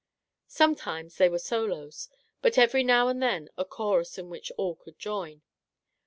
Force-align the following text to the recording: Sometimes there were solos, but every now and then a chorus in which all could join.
Sometimes 0.47 1.17
there 1.17 1.29
were 1.29 1.37
solos, 1.37 2.09
but 2.41 2.57
every 2.57 2.83
now 2.83 3.07
and 3.07 3.21
then 3.21 3.49
a 3.55 3.63
chorus 3.63 4.17
in 4.17 4.31
which 4.31 4.51
all 4.57 4.73
could 4.73 4.97
join. 4.97 5.43